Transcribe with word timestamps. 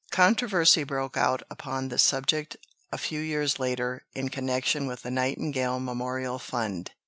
Controversy 0.09 0.83
broke 0.83 1.15
out 1.15 1.43
upon 1.47 1.89
the 1.89 1.99
subject 1.99 2.57
a 2.91 2.97
few 2.97 3.19
years 3.19 3.59
later 3.59 4.03
in 4.15 4.29
connection 4.29 4.87
with 4.87 5.03
the 5.03 5.11
Nightingale 5.11 5.79
Memorial 5.79 6.39
Fund. 6.39 6.89